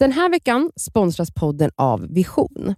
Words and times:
Den 0.00 0.12
här 0.12 0.28
veckan 0.30 0.70
sponsras 0.76 1.30
podden 1.30 1.70
av 1.76 2.06
Vision. 2.14 2.74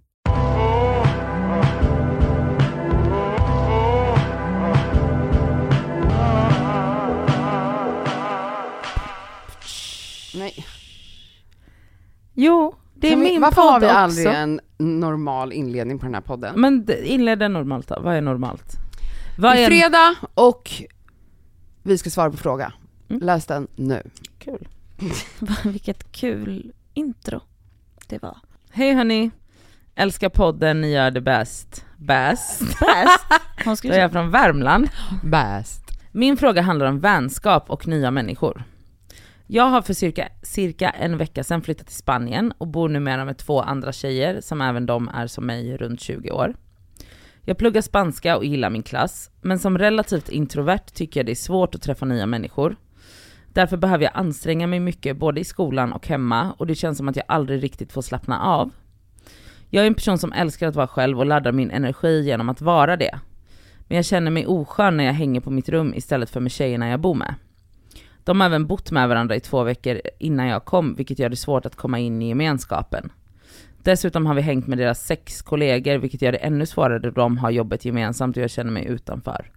Nej. 10.35 10.65
Jo, 12.33 12.75
det 12.95 13.07
är 13.07 13.11
Kan 13.11 13.19
vi, 13.19 13.29
min 13.29 13.41
varför 13.41 13.61
podd 13.61 13.71
har 13.71 13.79
vi 13.79 13.85
också. 13.85 13.95
aldrig 13.95 14.27
en 14.27 14.59
normal 14.77 15.53
inledning 15.53 15.99
på 15.99 16.05
den 16.05 16.13
här 16.13 16.21
podden? 16.21 16.61
Men 16.61 16.85
d- 16.85 17.05
inled 17.05 17.39
den 17.39 17.53
normalt 17.53 17.87
då. 17.87 17.99
Vad 18.01 18.15
är 18.15 18.21
normalt? 18.21 18.73
Vad 19.39 19.55
Det 19.55 19.59
är 19.59 19.63
är 19.63 19.67
fredag 19.67 20.15
och 20.33 20.71
vi 21.83 21.97
ska 21.97 22.09
svara 22.09 22.31
på 22.31 22.37
fråga. 22.37 22.73
Mm. 23.09 23.21
Läs 23.21 23.45
den 23.45 23.67
nu. 23.75 24.03
Kul. 24.39 24.67
Vilket 25.63 26.11
kul 26.11 26.73
intro 26.93 27.41
det 28.07 28.21
var. 28.21 28.37
Hej 28.69 28.93
hörni. 28.93 29.31
Älskar 29.95 30.29
podden, 30.29 30.81
ni 30.81 30.91
gör 30.91 31.11
det 31.11 31.21
bäst. 31.21 31.85
Bäst. 31.97 32.59
Bäst! 32.59 33.25
Hon 33.65 33.75
Då 33.83 33.89
är 33.89 33.99
jag 33.99 34.11
från 34.11 34.31
Värmland. 34.31 34.89
Bäst. 35.23 35.83
Min 36.11 36.37
fråga 36.37 36.61
handlar 36.61 36.85
om 36.85 36.99
vänskap 36.99 37.69
och 37.69 37.87
nya 37.87 38.11
människor. 38.11 38.63
Jag 39.47 39.63
har 39.63 39.81
för 39.81 39.93
cirka, 39.93 40.29
cirka 40.43 40.89
en 40.89 41.17
vecka 41.17 41.43
sedan 41.43 41.61
flyttat 41.61 41.87
till 41.87 41.95
Spanien 41.95 42.53
och 42.57 42.67
bor 42.67 42.89
numera 42.89 43.25
med 43.25 43.37
två 43.37 43.61
andra 43.61 43.91
tjejer 43.91 44.41
som 44.41 44.61
även 44.61 44.85
de 44.85 45.09
är 45.09 45.27
som 45.27 45.45
mig 45.45 45.77
runt 45.77 46.01
20 46.01 46.31
år. 46.31 46.55
Jag 47.41 47.57
pluggar 47.57 47.81
spanska 47.81 48.37
och 48.37 48.45
gillar 48.45 48.69
min 48.69 48.83
klass, 48.83 49.29
men 49.41 49.59
som 49.59 49.77
relativt 49.77 50.29
introvert 50.29 50.93
tycker 50.93 51.19
jag 51.19 51.25
det 51.25 51.31
är 51.31 51.35
svårt 51.35 51.75
att 51.75 51.81
träffa 51.81 52.05
nya 52.05 52.25
människor. 52.25 52.75
Därför 53.53 53.77
behöver 53.77 54.03
jag 54.03 54.11
anstränga 54.15 54.67
mig 54.67 54.79
mycket 54.79 55.17
både 55.17 55.41
i 55.41 55.43
skolan 55.43 55.93
och 55.93 56.07
hemma 56.07 56.53
och 56.57 56.67
det 56.67 56.75
känns 56.75 56.97
som 56.97 57.09
att 57.09 57.15
jag 57.15 57.25
aldrig 57.27 57.63
riktigt 57.63 57.91
får 57.91 58.01
slappna 58.01 58.39
av. 58.39 58.71
Jag 59.69 59.83
är 59.83 59.87
en 59.87 59.95
person 59.95 60.17
som 60.17 60.33
älskar 60.33 60.67
att 60.67 60.75
vara 60.75 60.87
själv 60.87 61.19
och 61.19 61.25
laddar 61.25 61.51
min 61.51 61.71
energi 61.71 62.21
genom 62.21 62.49
att 62.49 62.61
vara 62.61 62.97
det. 62.97 63.19
Men 63.87 63.95
jag 63.95 64.05
känner 64.05 64.31
mig 64.31 64.47
oskön 64.47 64.97
när 64.97 65.03
jag 65.03 65.13
hänger 65.13 65.41
på 65.41 65.51
mitt 65.51 65.69
rum 65.69 65.93
istället 65.93 66.29
för 66.29 66.39
med 66.39 66.51
tjejerna 66.51 66.89
jag 66.89 66.99
bor 66.99 67.15
med. 67.15 67.35
De 68.23 68.39
har 68.39 68.47
även 68.47 68.67
bott 68.67 68.91
med 68.91 69.09
varandra 69.09 69.35
i 69.35 69.39
två 69.39 69.63
veckor 69.63 70.01
innan 70.19 70.47
jag 70.47 70.65
kom, 70.65 70.95
vilket 70.95 71.19
gör 71.19 71.29
det 71.29 71.35
svårt 71.35 71.65
att 71.65 71.75
komma 71.75 71.99
in 71.99 72.21
i 72.21 72.27
gemenskapen. 72.27 73.11
Dessutom 73.83 74.25
har 74.25 74.33
vi 74.33 74.41
hängt 74.41 74.67
med 74.67 74.77
deras 74.77 75.05
sex 75.05 75.41
kollegor, 75.41 75.97
vilket 75.97 76.21
gör 76.21 76.31
det 76.31 76.37
ännu 76.37 76.65
svårare 76.65 76.99
då 76.99 77.09
de 77.09 77.37
har 77.37 77.51
jobbet 77.51 77.85
gemensamt 77.85 78.37
och 78.37 78.43
jag 78.43 78.49
känner 78.49 78.71
mig 78.71 78.85
utanför. 78.85 79.51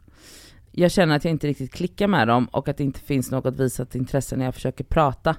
Jag 0.79 0.91
känner 0.91 1.17
att 1.17 1.25
jag 1.25 1.31
inte 1.31 1.47
riktigt 1.47 1.73
klickar 1.73 2.09
med 2.09 2.29
dem 2.29 2.47
och 2.47 2.69
att 2.69 2.77
det 2.77 2.85
inte 2.85 3.01
finns 3.01 3.31
något 3.31 3.57
visat 3.57 3.95
intresse 3.95 4.37
när 4.37 4.45
jag 4.45 4.55
försöker 4.55 4.85
prata. 4.85 5.37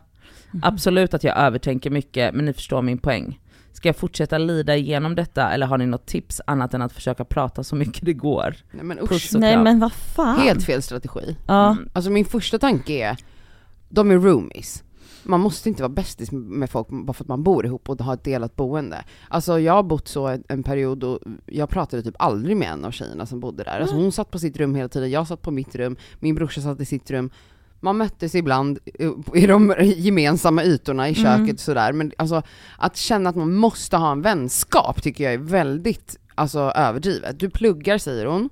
Absolut 0.61 1.13
att 1.13 1.23
jag 1.23 1.38
övertänker 1.38 1.89
mycket, 1.89 2.35
men 2.35 2.45
ni 2.45 2.53
förstår 2.53 2.81
min 2.81 2.97
poäng. 2.97 3.39
Ska 3.73 3.89
jag 3.89 3.95
fortsätta 3.95 4.38
lida 4.38 4.75
igenom 4.75 5.16
detta 5.16 5.52
eller 5.52 5.67
har 5.67 5.77
ni 5.77 5.85
något 5.85 6.05
tips 6.05 6.41
annat 6.47 6.73
än 6.73 6.81
att 6.81 6.94
försöka 6.94 7.25
prata 7.25 7.63
så 7.63 7.75
mycket 7.75 8.05
det 8.05 8.13
går? 8.13 8.55
Nej 8.71 8.83
men 8.83 8.99
usch. 8.99 9.33
Nej 9.33 9.57
men 9.57 9.79
vad 9.79 9.94
fan. 9.94 10.39
Helt 10.39 10.63
fel 10.63 10.81
strategi. 10.81 11.38
Ja. 11.47 11.72
Mm. 11.72 11.89
Alltså 11.94 12.11
min 12.11 12.25
första 12.25 12.59
tanke 12.59 12.94
är, 12.94 13.17
de 13.89 14.11
är 14.11 14.16
roomies. 14.16 14.83
Man 15.23 15.39
måste 15.39 15.69
inte 15.69 15.81
vara 15.83 15.89
bästis 15.94 16.31
med 16.31 16.69
folk 16.69 16.88
bara 16.89 17.13
för 17.13 17.23
att 17.23 17.27
man 17.27 17.44
bor 17.44 17.66
ihop 17.66 17.89
och 17.89 18.02
har 18.02 18.13
ett 18.13 18.23
delat 18.23 18.55
boende. 18.55 19.03
Alltså 19.30 19.59
jag 19.59 19.73
har 19.73 19.83
bott 19.83 20.08
så 20.08 20.38
en, 20.47 20.63
period 20.63 21.03
och 21.03 21.19
jag 21.45 21.69
pratade 21.69 22.03
typ 22.03 22.16
aldrig 22.19 22.58
med 22.58 22.69
en 22.72 22.86
av 22.86 22.91
tjejerna 22.91 23.25
som 23.25 23.39
bodde 23.39 23.63
där. 23.63 23.80
Alltså 23.80 23.95
hon 23.95 24.11
satt 24.11 24.31
på 24.31 24.39
sitt 24.39 24.58
rum 24.58 24.75
hela 24.75 24.89
tiden, 24.89 25.11
jag 25.11 25.28
satt 25.28 25.41
på 25.41 25.52
mitt 25.52 25.75
rum, 25.75 25.95
min 26.19 26.35
brorsa 26.35 26.61
satt 26.61 26.80
i 26.81 26.85
sitt 26.85 27.11
rum. 27.11 27.30
Man 27.80 27.97
möttes 27.97 28.35
ibland 28.35 28.80
i- 28.85 29.39
i 29.44 29.47
de 29.47 29.75
gemensamma 29.95 30.63
ytorna 30.63 31.09
i 31.09 31.16
köket 31.16 31.39
Mm. 31.39 31.58
sådär, 31.58 31.94
men 31.94 32.11
alltså 32.17 32.41
att 32.78 32.97
känna 32.97 33.30
att 33.30 33.35
man 33.35 33.53
måste 33.55 33.97
ha 33.97 34.11
en 34.11 34.22
vänskap 34.22 35.02
tycker 35.03 35.23
jag 35.23 35.33
är 35.33 35.38
väldigt 35.38 36.17
alltså, 36.35 36.59
överdrivet. 36.59 37.39
Du 37.39 37.50
pluggar 37.50 37.97
säger 37.97 38.25
hon, 38.25 38.50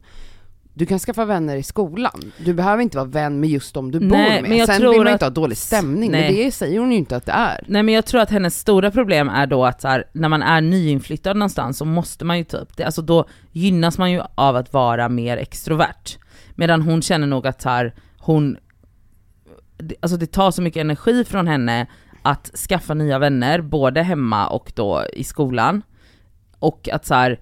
du 0.78 0.86
kan 0.86 1.00
skaffa 1.00 1.26
vänner 1.26 1.56
i 1.56 1.64
skolan. 1.64 2.32
Du 2.46 2.54
behöver 2.54 2.84
inte 2.84 2.98
vara 2.98 3.08
vän 3.08 3.40
med 3.40 3.50
just 3.50 3.74
dem 3.74 3.92
du 3.92 4.00
Nej, 4.00 4.10
bor 4.10 4.18
men 4.42 4.50
med. 4.50 4.58
jag 4.60 4.68
Sen 4.68 4.80
tror 4.80 4.90
vill 4.92 5.00
man 5.00 5.08
att- 5.08 5.14
inte 5.14 5.26
ha 5.26 5.30
dålig 5.30 5.58
stämning, 5.58 6.12
Nej. 6.12 6.22
men 6.22 6.34
det 6.46 6.52
säger 6.52 6.80
hon 6.80 6.92
ju 6.92 6.98
inte 6.98 7.16
att 7.16 7.26
det 7.26 7.32
är. 7.32 7.64
Nej 7.68 7.84
men 7.84 7.94
jag 7.94 8.06
tror 8.06 8.22
att 8.22 8.30
hennes 8.30 8.60
stora 8.60 8.92
problem 8.92 9.30
är 9.30 9.48
då 9.48 9.66
att 9.66 9.82
så 9.82 9.88
här, 9.88 10.04
när 10.14 10.30
man 10.30 10.42
är 10.44 10.62
nyinflyttad 10.62 11.38
någonstans 11.38 11.78
så 11.78 11.86
måste 11.86 12.26
man 12.26 12.38
ju 12.38 12.44
typ, 12.44 12.78
det, 12.78 12.84
alltså 12.84 13.02
då 13.02 13.26
gynnas 13.52 13.98
man 13.98 14.12
ju 14.12 14.22
av 14.36 14.56
att 14.56 14.74
vara 14.74 15.10
mer 15.10 15.38
extrovert. 15.38 16.18
Medan 16.56 16.82
hon 16.82 17.02
känner 17.02 17.28
nog 17.28 17.48
att 17.48 17.62
så 17.62 17.70
här, 17.70 17.94
hon, 18.20 18.58
alltså 20.00 20.18
det 20.18 20.28
tar 20.32 20.52
så 20.52 20.62
mycket 20.62 20.82
energi 20.82 21.24
från 21.26 21.48
henne 21.48 21.88
att 22.22 22.52
skaffa 22.70 22.94
nya 22.94 23.20
vänner, 23.20 23.62
både 23.62 24.02
hemma 24.02 24.48
och 24.48 24.72
då 24.76 25.04
i 25.14 25.24
skolan. 25.24 25.82
Och 26.60 26.90
att 26.90 27.06
så 27.06 27.14
här, 27.14 27.40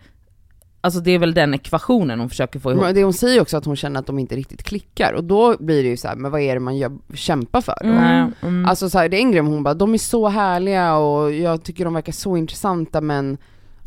alltså 0.83 0.99
det 0.99 1.11
är 1.11 1.19
väl 1.19 1.33
den 1.33 1.53
ekvationen 1.53 2.19
hon 2.19 2.29
försöker 2.29 2.59
få 2.59 2.71
ihop. 2.71 2.83
Men 2.83 2.95
det 2.95 3.03
hon 3.03 3.13
säger 3.13 3.41
också 3.41 3.57
att 3.57 3.66
hon 3.66 3.75
känner 3.75 3.99
att 3.99 4.05
de 4.05 4.19
inte 4.19 4.35
riktigt 4.35 4.63
klickar 4.63 5.13
och 5.13 5.23
då 5.23 5.55
blir 5.59 5.83
det 5.83 5.89
ju 5.89 5.97
så 5.97 6.07
här, 6.07 6.16
men 6.16 6.31
vad 6.31 6.41
är 6.41 6.53
det 6.53 6.59
man 6.59 6.77
gör, 6.77 6.91
kämpar 7.13 7.61
för 7.61 7.75
då? 7.81 7.89
Nej, 7.89 8.27
mm. 8.41 8.66
Alltså 8.66 8.89
så 8.89 8.97
här, 8.97 9.09
det 9.09 9.17
är 9.17 9.21
en 9.21 9.31
grej 9.31 9.41
hon 9.41 9.63
bara, 9.63 9.73
de 9.73 9.94
är 9.94 9.97
så 9.97 10.27
härliga 10.27 10.95
och 10.95 11.31
jag 11.33 11.63
tycker 11.63 11.85
de 11.85 11.94
verkar 11.94 12.13
så 12.13 12.38
intressanta 12.38 13.01
men 13.01 13.38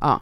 ja. 0.00 0.20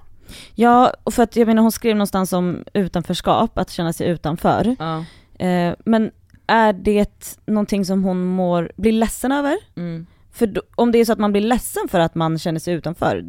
Ja, 0.55 0.93
och 1.05 1.15
för 1.15 1.23
att 1.23 1.37
jag 1.37 1.47
menar 1.47 1.63
hon 1.63 1.73
skrev 1.73 1.97
någonstans 1.97 2.33
om 2.33 2.65
utanförskap, 2.73 3.59
att 3.59 3.71
känna 3.71 3.93
sig 3.93 4.09
utanför. 4.09 4.77
ja. 4.79 5.05
Eh, 5.47 5.75
men 5.85 6.11
är 6.47 6.73
det 6.73 7.39
någonting 7.47 7.85
som 7.85 8.05
hon 8.05 8.25
mår, 8.25 8.73
blir 8.77 8.93
ledsen 8.93 9.33
över? 9.33 9.57
Mm. 9.77 10.07
För 10.33 10.47
då, 10.47 10.63
om 10.75 10.93
det 10.93 10.99
är 10.99 11.05
så 11.05 11.13
att 11.13 11.19
man 11.19 11.33
blir 11.33 11.43
ledsen 11.43 11.89
för 11.89 12.01
att 12.01 12.15
man 12.15 12.39
känner 12.39 12.61
sig 12.61 12.75
utanför, 12.75 13.25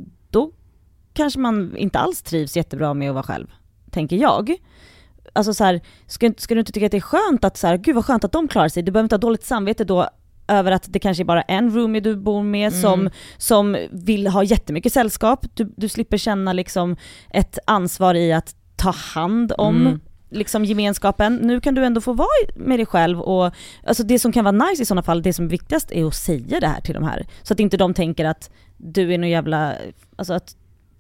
kanske 1.15 1.39
man 1.39 1.77
inte 1.77 1.99
alls 1.99 2.21
trivs 2.21 2.55
jättebra 2.57 2.93
med 2.93 3.09
att 3.09 3.13
vara 3.15 3.23
själv, 3.23 3.47
tänker 3.91 4.15
jag. 4.15 4.55
Alltså 5.33 5.53
så 5.53 5.63
här, 5.63 5.81
ska, 6.07 6.33
ska 6.37 6.53
du 6.53 6.59
inte 6.59 6.71
tycka 6.71 6.85
att 6.85 6.91
det 6.91 6.97
är 6.97 7.01
skönt 7.01 7.43
att 7.43 7.57
så 7.57 7.67
här, 7.67 7.77
gud 7.77 7.95
vad 7.95 8.05
skönt 8.05 8.23
att 8.23 8.31
de 8.31 8.47
klarar 8.47 8.67
sig, 8.69 8.83
du 8.83 8.91
behöver 8.91 9.05
inte 9.05 9.15
ha 9.15 9.19
dåligt 9.19 9.43
samvete 9.45 9.83
då 9.83 10.09
över 10.47 10.71
att 10.71 10.85
det 10.87 10.99
kanske 10.99 11.23
är 11.23 11.25
bara 11.25 11.41
en 11.41 11.75
roomie 11.75 12.01
du 12.01 12.15
bor 12.15 12.43
med 12.43 12.67
Mm. 12.73 12.81
som, 12.81 13.09
som 13.37 13.77
vill 13.91 14.27
ha 14.27 14.43
jättemycket 14.43 14.93
sällskap, 14.93 15.45
du, 15.53 15.73
du 15.77 15.89
slipper 15.89 16.17
känna 16.17 16.53
liksom 16.53 16.95
ett 17.29 17.59
ansvar 17.67 18.15
i 18.15 18.33
att 18.33 18.55
ta 18.75 18.89
hand 18.91 19.53
om 19.57 19.75
Mm. 19.87 19.99
liksom 20.29 20.65
gemenskapen. 20.65 21.35
Nu 21.35 21.61
kan 21.61 21.75
du 21.75 21.85
ändå 21.85 22.01
få 22.01 22.13
vara 22.13 22.27
med 22.55 22.79
dig 22.79 22.85
själv 22.85 23.21
och 23.21 23.51
alltså 23.87 24.03
det 24.03 24.19
som 24.19 24.31
kan 24.31 24.43
vara 24.43 24.67
nice 24.69 24.83
i 24.83 24.85
sådana 24.85 25.03
fall, 25.03 25.21
det 25.21 25.33
som 25.33 25.45
är 25.45 25.49
viktigast 25.49 25.91
är 25.91 26.05
att 26.05 26.15
säga 26.15 26.59
det 26.59 26.67
här 26.67 26.81
till 26.81 26.93
de 26.93 27.03
här. 27.03 27.25
Så 27.43 27.53
att 27.53 27.59
inte 27.59 27.77
de 27.77 27.93
tänker 27.93 28.25
att 28.25 28.49
du 28.77 29.13
är 29.13 29.17
någon 29.17 29.29
jävla, 29.29 29.73
alltså 30.15 30.33
att, 30.33 30.55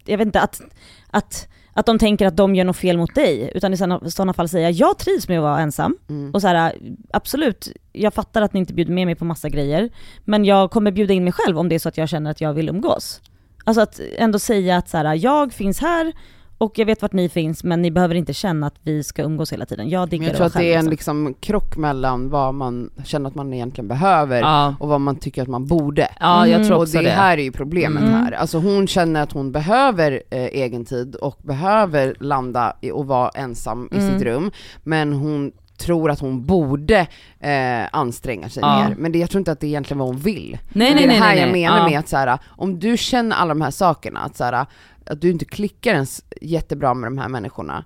jag 0.05 0.17
vet 0.17 0.25
inte, 0.25 0.41
att, 0.41 0.61
att, 1.09 1.47
att 1.73 1.85
de 1.85 1.99
tänker 1.99 2.27
att 2.27 2.37
de 2.37 2.55
gör 2.55 2.65
något 2.65 2.77
fel 2.77 2.97
mot 2.97 3.15
dig. 3.15 3.51
Utan 3.55 3.73
i 3.73 3.77
sådana, 3.77 4.33
fall 4.33 4.49
säga, 4.49 4.69
jag 4.69 4.97
trivs 4.97 5.27
med 5.27 5.37
att 5.37 5.43
vara 5.43 5.59
ensam. 5.59 5.97
Mm. 6.09 6.31
Och 6.33 6.41
så 6.41 6.47
här, 6.47 6.75
absolut, 7.13 7.71
jag 7.91 8.13
fattar 8.13 8.41
att 8.41 8.53
ni 8.53 8.59
inte 8.59 8.73
bjuder 8.73 8.93
med 8.93 9.07
mig 9.07 9.15
på 9.15 9.25
massa 9.25 9.49
grejer. 9.49 9.89
Men 10.23 10.45
jag 10.45 10.71
kommer 10.71 10.91
bjuda 10.91 11.13
in 11.13 11.23
mig 11.23 11.33
själv 11.33 11.59
om 11.59 11.69
det 11.69 11.75
är 11.75 11.79
så 11.79 11.89
att 11.89 11.97
jag 11.97 12.09
känner 12.09 12.31
att 12.31 12.41
jag 12.41 12.53
vill 12.53 12.69
umgås. 12.69 13.21
Alltså 13.63 13.81
att 13.81 13.99
ändå 14.17 14.39
säga 14.39 14.77
att 14.77 14.89
så 14.89 14.97
här, 14.97 15.15
jag 15.15 15.53
finns 15.53 15.79
här 15.79 16.13
och 16.57 16.79
jag 16.79 16.85
vet 16.85 17.01
vart 17.01 17.13
ni 17.13 17.29
finns 17.29 17.63
men 17.63 17.81
ni 17.81 17.91
behöver 17.91 18.15
inte 18.15 18.33
känna 18.33 18.67
att 18.67 18.75
vi 18.83 19.03
ska 19.03 19.23
umgås 19.23 19.53
hela 19.53 19.65
tiden. 19.65 19.89
Jag 19.89 19.99
Men 20.01 20.09
diggar 20.09 20.27
jag 20.27 20.35
tror 20.35 20.45
att 20.45 20.53
det 20.53 20.63
är 20.73 20.75
en 20.77 20.81
själv, 20.81 20.91
liksom 20.91 21.33
krock 21.39 21.77
mellan 21.77 22.29
vad 22.29 22.53
man 22.53 22.89
känner 23.05 23.29
att 23.29 23.35
man 23.35 23.53
egentligen 23.53 23.87
behöver 23.87 24.39
Ja. 24.41 24.75
och 24.79 24.87
vad 24.89 25.01
man 25.01 25.15
tycker 25.15 25.41
att 25.41 25.47
man 25.47 25.65
borde. 25.65 26.07
ja, 26.19 26.47
jag 26.47 26.55
Mm. 26.55 26.67
tror 26.67 26.77
Och 26.77 26.83
också 26.83 26.97
det, 26.97 27.03
det. 27.03 27.09
här 27.09 27.37
är 27.37 27.41
ju 27.43 27.51
problemet 27.51 28.03
Mm. 28.03 28.13
här. 28.13 28.31
Alltså 28.31 28.57
hon 28.57 28.87
känner 28.87 29.21
att 29.23 29.31
hon 29.31 29.51
behöver 29.51 30.11
eh, 30.29 30.43
egen 30.43 30.85
tid 30.85 31.15
och 31.15 31.37
behöver 31.43 32.15
landa 32.19 32.77
i, 32.81 32.91
och 32.91 33.07
vara 33.07 33.29
ensam 33.29 33.89
i 33.91 33.97
Mm. 33.97 34.13
sitt 34.13 34.21
rum, 34.27 34.51
men 34.83 35.13
hon 35.13 35.51
tror 35.77 36.11
att 36.11 36.19
hon 36.19 36.45
borde 36.45 37.07
eh, 37.39 37.85
anstränga 37.91 38.49
sig 38.49 38.61
Ja. 38.61 38.87
mer. 38.87 38.95
Men 38.95 39.11
det, 39.11 39.19
jag 39.19 39.29
tror 39.29 39.39
inte 39.39 39.51
att 39.51 39.59
det 39.59 39.67
är 39.67 39.69
egentligen 39.69 39.99
vad 39.99 40.07
hon 40.07 40.17
vill. 40.17 40.51
Nej, 40.51 40.59
Men 40.73 40.79
nej, 40.79 40.93
det 40.93 41.03
är 41.03 41.07
nej, 41.07 41.17
det 41.19 41.23
här 41.25 41.35
nej, 41.35 41.43
jag 41.43 41.51
menar 41.51 41.77
Ja. 41.77 41.89
med 41.89 41.99
att 41.99 42.07
så 42.07 42.17
här, 42.17 42.39
om 42.47 42.79
du 42.79 42.97
känner 42.97 43.35
alla 43.35 43.53
de 43.53 43.61
här 43.61 43.71
sakerna, 43.71 44.19
att, 44.19 44.37
så 44.37 44.43
här, 44.43 44.65
att 45.05 45.21
du 45.21 45.31
inte 45.31 45.45
klickar 45.45 45.93
ens 45.93 46.23
jättebra 46.41 46.93
med 46.93 47.07
de 47.07 47.17
här 47.17 47.27
människorna, 47.29 47.85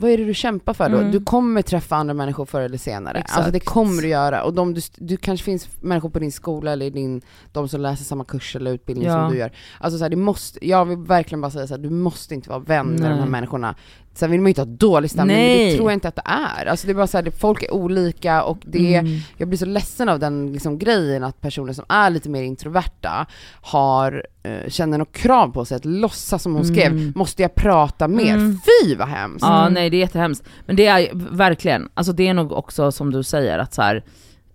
vad 0.00 0.10
är 0.10 0.18
det 0.18 0.24
du 0.24 0.34
kämpar 0.34 0.74
för 0.74 0.88
då? 0.88 0.98
Mm. 0.98 1.10
Du 1.12 1.20
kommer 1.20 1.62
träffa 1.62 1.96
andra 1.96 2.14
människor 2.14 2.44
förr 2.46 2.60
eller 2.60 2.78
senare. 2.78 3.18
Exakt. 3.18 3.36
Alltså 3.38 3.52
det 3.52 3.60
kommer 3.60 4.02
du 4.02 4.08
göra. 4.08 4.42
Och 4.42 4.54
de, 4.54 4.74
du, 4.74 4.80
du 4.96 5.16
kanske 5.16 5.44
finns 5.44 5.68
människor 5.80 6.10
på 6.10 6.18
din 6.18 6.32
skola 6.32 6.72
eller 6.72 6.90
din, 6.90 7.22
de 7.52 7.68
som 7.68 7.80
läser 7.80 8.04
samma 8.04 8.24
kurs 8.24 8.56
eller 8.56 8.72
utbildning 8.72 9.08
Ja. 9.08 9.12
som 9.22 9.32
du 9.32 9.38
gör. 9.38 9.52
Alltså 9.78 9.98
så 9.98 10.04
här, 10.04 10.10
det 10.10 10.16
måste, 10.16 10.66
jag 10.68 10.84
vill 10.84 10.98
verkligen 10.98 11.40
bara 11.40 11.50
säga 11.50 11.66
så 11.66 11.74
här, 11.74 11.82
du 11.82 11.90
måste 11.90 12.34
inte 12.34 12.48
vara 12.50 12.58
vän 12.58 12.86
med 12.86 13.00
de 13.00 13.06
här 13.14 13.20
Nej. 13.20 13.28
människorna. 13.28 13.74
Sen 14.14 14.30
vill 14.30 14.40
man 14.40 14.46
ju 14.46 14.50
inte 14.50 14.60
ha 14.60 14.66
dålig 14.66 15.10
stämning, 15.10 15.36
men 15.36 15.46
det 15.46 15.54
Nej. 15.64 15.76
tror 15.76 15.90
jag 15.90 15.96
inte 15.96 16.08
att 16.08 16.16
det 16.16 16.22
är. 16.24 16.66
Alltså 16.66 16.86
det 16.86 16.92
är 16.92 16.94
bara 16.94 17.06
så 17.06 17.18
här, 17.18 17.30
folk 17.30 17.62
är 17.62 17.74
olika 17.74 18.42
och 18.42 18.58
det 18.66 18.94
Mm. 18.96 19.18
jag 19.36 19.48
blir 19.48 19.58
så 19.58 19.64
ledsen 19.66 20.08
av 20.08 20.18
den 20.18 20.52
liksom, 20.52 20.78
grejen 20.78 21.24
att 21.24 21.40
personer 21.40 21.72
som 21.72 21.84
är 21.88 22.10
lite 22.10 22.28
mer 22.28 22.42
introverta 22.42 23.26
har, 23.60 24.26
eh, 24.42 24.68
känner 24.68 24.98
något 24.98 25.12
krav 25.12 25.48
på 25.52 25.64
sig 25.64 25.76
att 25.76 25.84
låtsas 25.84 26.42
som 26.42 26.54
hon 26.54 26.62
Mm. 26.62 26.74
skrev, 26.76 27.12
måste 27.16 27.42
jag 27.42 27.54
prata 27.54 28.08
mer? 28.08 28.34
Mm. 28.34 28.58
Fy 28.84 28.94
vad 28.96 29.08
hemskt! 29.08 29.42
Ja, 29.42 29.60
Mm. 29.60 29.74
Nej 29.90 29.96
det 29.96 29.96
är 29.96 30.00
jättehemskt. 30.06 30.48
Men 30.66 30.76
det 30.76 30.86
är 30.86 31.08
verkligen, 31.36 31.88
alltså 31.94 32.12
det 32.12 32.28
är 32.28 32.34
nog 32.34 32.52
också 32.52 32.92
som 32.92 33.12
du 33.12 33.22
säger 33.22 33.58
att 33.58 33.74
så 33.74 33.82
här, 33.82 34.04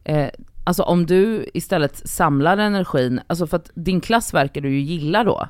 eh, 0.03 0.27
alltså 0.63 0.83
om 0.83 1.05
du 1.05 1.49
istället 1.53 2.07
samlar 2.09 2.57
energin, 2.57 3.19
alltså 3.27 3.47
för 3.47 3.57
att 3.57 3.69
din 3.75 4.01
klass 4.01 4.33
verkar 4.33 4.61
du 4.61 4.69
ju 4.69 4.79
gilla 4.79 5.23
då, 5.23 5.47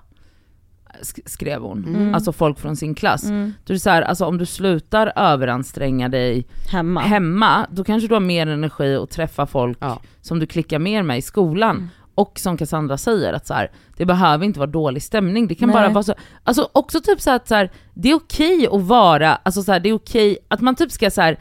sk- 1.01 1.21
skrev 1.29 1.61
hon. 1.61 1.85
Mm. 1.87 2.13
Alltså 2.15 2.31
folk 2.31 2.59
från 2.59 2.75
sin 2.75 2.95
klass. 2.95 3.23
Mm. 3.23 3.53
Då 3.65 3.71
är 3.71 3.75
det 3.75 3.79
så 3.79 3.89
här, 3.89 4.01
alltså 4.01 4.25
om 4.25 4.37
du 4.37 4.45
slutar 4.45 5.13
överanstränga 5.15 6.09
dig 6.09 6.45
Hemma. 6.71 7.01
hemma, 7.01 7.67
då 7.71 7.83
kanske 7.83 8.07
du 8.07 8.13
har 8.15 8.21
mer 8.21 8.47
energi 8.47 8.95
att 8.95 9.09
träffa 9.09 9.45
folk 9.45 9.77
Ja. 9.81 10.01
som 10.21 10.39
du 10.39 10.45
klickar 10.47 10.79
mer 10.79 11.03
med 11.03 11.17
i 11.17 11.21
skolan. 11.21 11.75
Mm. 11.75 11.89
Och 12.15 12.39
som 12.39 12.57
Cassandra 12.57 12.97
säger, 12.97 13.33
att 13.33 13.47
så 13.47 13.53
här, 13.53 13.71
det 13.97 14.05
behöver 14.05 14.45
inte 14.45 14.59
vara 14.59 14.69
dålig 14.69 15.03
stämning, 15.03 15.47
det 15.47 15.55
kan 15.55 15.69
Nej. 15.69 15.73
bara 15.73 15.89
vara 15.89 16.03
så, 16.03 16.13
alltså 16.43 16.69
också 16.71 17.01
typ 17.01 17.21
så 17.21 17.31
att 17.31 17.47
så 17.47 17.55
här, 17.55 17.71
det 17.93 18.09
är 18.09 18.15
okej 18.15 18.67
att 18.71 18.81
vara, 18.81 19.35
alltså 19.35 19.63
så 19.63 19.71
här, 19.71 19.79
det 19.79 19.89
är 19.89 19.93
okej 19.93 20.37
att 20.47 20.61
man 20.61 20.75
typ 20.75 20.91
ska 20.91 21.11
så 21.11 21.21
här, 21.21 21.39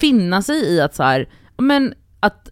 finna 0.00 0.42
sig 0.42 0.56
i 0.56 0.80
att 0.80 0.94
så 0.94 1.02
här, 1.02 1.28
men 1.56 1.94
att, 2.20 2.48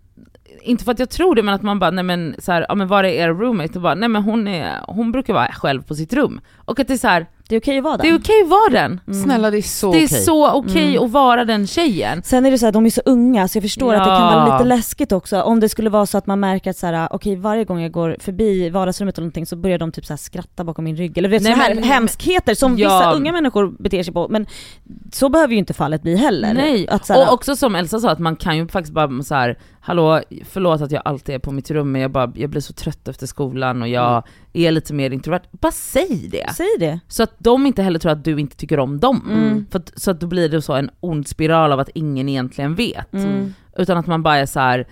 inte 0.63 0.85
för 0.85 0.93
att 0.93 0.99
jag 0.99 1.11
tror 1.11 1.35
det, 1.35 1.43
men 1.43 1.55
att 1.55 1.63
man 1.63 1.79
bara, 1.79 1.91
nej 1.91 2.05
men 2.05 2.35
så 2.39 2.53
här, 2.53 2.67
ja 2.69 2.75
men 2.75 2.89
var 2.89 3.05
är 3.05 3.09
er 3.09 3.29
roommate? 3.29 3.79
Och 3.79 3.83
bara, 3.83 3.95
nej 3.95 4.09
men 4.09 4.23
hon, 4.23 4.49
är, 4.49 4.81
hon 4.89 5.13
brukar 5.13 5.35
vara 5.35 5.53
själv 5.53 5.83
på 5.83 5.95
sitt 5.95 6.13
rum. 6.13 6.41
Och 6.57 6.81
att 6.81 6.89
det 6.89 6.95
är 6.95 6.99
så 6.99 7.09
här, 7.09 7.27
Det 7.49 7.55
är 7.57 7.61
okej 7.61 7.79
att 7.79 7.85
vara 7.85 7.97
det 7.97 8.09
är 8.09 8.13
den. 8.13 8.21
okej 8.21 8.43
att 8.43 8.49
vara 8.49 8.71
den. 8.83 9.01
Mm. 9.07 9.23
Snälla 9.25 9.51
det 9.51 9.59
är 9.59 9.63
så 9.63 9.93
det 9.93 9.99
är 9.99 10.07
okej. 10.07 10.21
så 10.23 10.51
okej 10.53 10.89
Mm. 10.97 11.05
att 11.05 11.11
vara 11.11 11.45
den 11.45 11.67
tjejen. 11.67 12.23
Sen 12.23 12.47
är 12.47 12.51
det 12.51 12.59
så 12.59 12.65
här, 12.67 12.73
de 12.73 12.87
är 12.87 12.91
så 12.91 13.01
unga 13.05 13.49
så 13.49 13.57
jag 13.59 13.63
förstår 13.63 13.95
att 13.95 14.01
det 14.05 14.11
kan 14.11 14.15
Ja. 14.33 14.45
vara 14.45 14.59
lite 14.59 14.69
läskigt 14.69 15.13
också. 15.13 15.41
Om 15.43 15.61
det 15.61 15.69
skulle 15.69 15.91
vara 15.91 16.07
så 16.07 16.19
att 16.19 16.27
man 16.27 16.41
märker 16.41 16.71
att 16.71 16.77
så 16.77 16.87
här, 16.87 17.09
okej 17.11 17.37
varje 17.37 17.65
gång 17.65 17.81
jag 17.81 17.93
går 17.93 18.17
förbi 18.21 18.71
vardagsrummet 18.71 19.19
eller 19.19 19.23
någonting 19.25 19.47
så 19.47 19.57
börjar 19.57 19.79
de 19.79 19.93
typ 19.93 20.05
så 20.07 20.13
här 20.13 20.19
skratta 20.19 20.65
bakom 20.65 20.85
min 20.85 20.97
rygg. 20.97 21.19
Eller 21.19 21.29
vet 21.29 21.43
Nej, 21.43 21.53
så 21.53 21.59
här 21.61 21.75
men- 21.75 21.85
hemskheter 21.85 22.55
som 22.55 22.79
Ja. 22.79 22.89
vissa 22.99 23.13
unga 23.13 23.33
människor 23.33 23.75
beter 23.79 24.03
sig 24.03 24.15
på. 24.15 24.27
Men 24.31 24.47
så 25.13 25.29
behöver 25.29 25.53
ju 25.53 25.59
inte 25.59 25.75
fallet 25.75 26.03
bli 26.03 26.17
heller. 26.17 26.55
Nej, 26.55 26.89
Att 26.89 27.07
så 27.07 27.13
här, 27.13 27.27
och 27.29 27.33
också 27.35 27.57
som 27.57 27.75
Elsa 27.75 28.01
sa, 28.01 28.11
att 28.11 28.19
man 28.19 28.37
kan 28.37 28.57
ju 28.57 28.69
faktiskt 28.69 28.95
bara 28.95 29.23
så 29.23 29.35
här, 29.35 29.59
hallå, 29.81 30.21
förlåt 30.51 30.81
att 30.81 30.91
jag 30.93 31.03
alltid 31.05 31.35
är 31.35 31.39
på 31.39 31.53
mitt 31.53 31.71
rum 31.71 31.93
men 31.93 32.01
jag, 32.01 32.11
bara, 32.11 32.33
jag 32.35 32.51
blir 32.51 32.61
så 32.61 32.73
trött 32.73 33.09
efter 33.09 33.27
skolan 33.27 33.83
och 33.83 33.89
jag 33.89 34.23
är 34.57 34.71
lite 34.71 34.95
mer 34.95 35.11
introvert. 35.11 35.43
Bara 35.51 35.73
säg 35.73 36.29
det! 36.33 36.55
Säg 36.55 36.77
det. 36.79 37.01
Så 37.09 37.23
att 37.23 37.35
de 37.39 37.67
inte 37.67 37.83
heller 37.83 37.99
tror 37.99 38.13
att 38.13 38.25
du 38.25 38.41
inte 38.41 38.57
tycker 38.57 38.79
om 38.79 39.01
dem. 39.01 39.29
Mm. 39.31 39.67
För 39.71 39.79
att, 39.79 39.93
så 39.97 40.11
att 40.11 40.21
då 40.21 40.27
blir 40.27 40.49
det 40.49 40.63
så 40.63 40.73
en 40.73 40.91
ond 41.01 41.29
spiral 41.29 41.73
av 41.73 41.81
att 41.81 41.91
ingen 41.95 42.29
egentligen 42.29 42.75
vet. 42.75 43.13
Mm. 43.13 43.55
Utan 43.77 43.99
att 43.99 44.07
man 44.07 44.23
bara 44.23 44.37
är 44.37 44.47
så 44.47 44.61
här. 44.61 44.87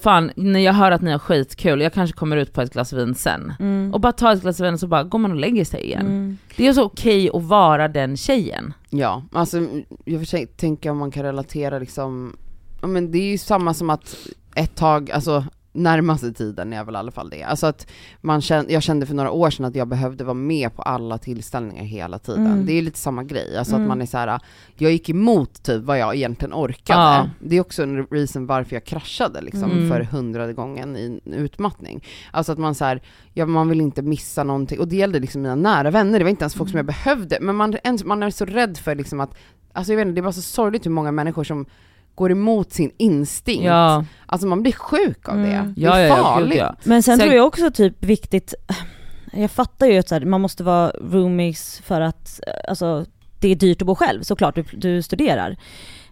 fan 0.00 0.30
när 0.36 0.60
jag 0.60 0.72
hör 0.72 0.90
att 0.90 1.02
ni 1.02 1.10
har 1.10 1.18
skitkul, 1.18 1.80
jag 1.80 1.92
kanske 1.92 2.16
kommer 2.16 2.36
ut 2.36 2.52
på 2.52 2.62
ett 2.62 2.72
glas 2.72 2.92
vin 2.92 3.14
sen. 3.14 3.52
Mm. 3.60 3.94
Och 3.94 4.00
bara 4.00 4.12
ta 4.12 4.32
ett 4.32 4.42
glas 4.42 4.60
vin 4.60 4.74
och 4.74 4.80
så 4.80 4.86
bara 4.86 5.02
går 5.02 5.18
man 5.18 5.30
och 5.30 5.36
lägger 5.36 5.64
sig 5.64 5.84
igen. 5.84 6.06
Mm. 6.06 6.38
Det 6.56 6.66
är 6.68 6.72
så 6.72 6.84
okej 6.84 7.30
att 7.34 7.42
vara 7.42 7.88
den 7.88 8.16
tjejen. 8.16 8.72
Ja, 8.90 9.22
alltså 9.32 9.66
jag 10.04 10.20
försöker 10.20 10.46
tänka 10.46 10.90
om 10.90 10.98
man 10.98 11.10
kan 11.10 11.22
relatera 11.22 11.78
liksom, 11.78 12.36
ja 12.80 12.86
men 12.86 13.10
det 13.10 13.18
är 13.18 13.30
ju 13.30 13.38
samma 13.38 13.74
som 13.74 13.90
att 13.90 14.16
ett 14.54 14.74
tag, 14.74 15.10
alltså 15.10 15.44
närmaste 15.74 16.32
tiden 16.32 16.72
är 16.72 16.84
väl 16.84 16.94
i 16.94 16.98
alla 16.98 17.10
fall 17.10 17.30
det. 17.30 17.42
Alltså 17.42 17.66
att 17.66 17.86
man 18.20 18.40
kände, 18.40 18.72
jag 18.72 18.82
kände 18.82 19.06
för 19.06 19.14
några 19.14 19.30
år 19.30 19.50
sedan 19.50 19.64
att 19.66 19.74
jag 19.74 19.88
behövde 19.88 20.24
vara 20.24 20.34
med 20.34 20.74
på 20.76 20.82
alla 20.82 21.18
tillställningar 21.18 21.84
hela 21.84 22.18
tiden. 22.18 22.46
Mm. 22.46 22.66
Det 22.66 22.72
är 22.72 22.82
lite 22.82 22.98
samma 22.98 23.24
grej, 23.24 23.58
alltså 23.58 23.74
Mm. 23.74 23.82
att 23.84 23.88
man 23.88 24.02
är 24.02 24.06
så 24.06 24.18
här. 24.18 24.40
jag 24.76 24.92
gick 24.92 25.08
emot 25.08 25.62
typ 25.62 25.82
vad 25.84 25.98
jag 25.98 26.14
egentligen 26.16 26.54
orkade. 26.54 27.00
Ja. 27.00 27.28
Det 27.40 27.56
är 27.56 27.60
också 27.60 27.82
en 27.82 28.06
reason 28.06 28.46
varför 28.46 28.76
jag 28.76 28.84
kraschade 28.84 29.40
liksom 29.40 29.70
Mm. 29.70 29.88
för 29.90 30.00
hundrade 30.00 30.52
gången 30.52 30.96
i 30.96 31.20
en 31.24 31.32
utmattning. 31.34 32.04
Alltså 32.30 32.52
att 32.52 32.58
man 32.58 32.74
så 32.74 32.84
här, 32.84 33.02
ja 33.32 33.46
man 33.46 33.68
vill 33.68 33.80
inte 33.80 34.02
missa 34.02 34.44
någonting, 34.44 34.80
och 34.80 34.88
det 34.88 34.96
gällde 34.96 35.18
liksom 35.18 35.42
mina 35.42 35.54
nära 35.54 35.90
vänner, 35.90 36.18
det 36.18 36.24
var 36.24 36.30
inte 36.30 36.42
ens 36.44 36.54
folk 36.54 36.70
som 36.70 36.76
jag 36.76 36.86
behövde, 36.86 37.38
men 37.40 37.56
man, 37.56 37.76
man 38.04 38.22
är 38.22 38.30
så 38.30 38.44
rädd 38.44 38.76
för 38.78 38.94
liksom 38.94 39.20
att, 39.20 39.34
alltså 39.72 39.92
jag 39.92 39.96
vet 39.96 40.06
inte, 40.06 40.20
det 40.20 40.24
var 40.24 40.32
så 40.32 40.42
sorgligt 40.42 40.86
hur 40.86 40.90
många 40.90 41.12
människor 41.12 41.44
som 41.44 41.66
går 42.14 42.30
emot 42.30 42.72
sin 42.72 42.90
instinkt. 42.96 43.64
Ja, 43.64 44.04
Alltså 44.26 44.46
man 44.46 44.62
blir 44.62 44.72
sjuk 44.72 45.28
av 45.28 45.36
det. 45.36 45.52
Mm. 45.52 45.74
Det 45.74 45.80
ja, 45.80 45.96
är 45.96 46.06
ja, 46.06 46.16
farligt. 46.16 46.58
ja. 46.58 46.76
Men 46.84 47.02
sen 47.02 47.16
Sen- 47.18 47.26
tror 47.26 47.36
jag 47.36 47.46
också 47.46 47.70
typ 47.70 48.04
viktigt, 48.04 48.54
jag 49.32 49.50
fattar 49.50 49.86
ju 49.86 49.98
att 49.98 50.08
så 50.08 50.14
här, 50.14 50.24
man 50.24 50.40
måste 50.40 50.64
vara 50.64 50.90
roomies 50.90 51.80
för 51.84 52.00
att, 52.00 52.40
alltså 52.68 53.04
det 53.38 53.48
är 53.48 53.56
dyrt 53.56 53.82
att 53.82 53.86
bo 53.86 53.94
själv 53.94 54.22
såklart, 54.22 54.54
du, 54.54 54.64
du 54.72 55.02
studerar. 55.02 55.50